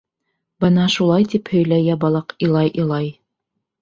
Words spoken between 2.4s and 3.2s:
илай-илай.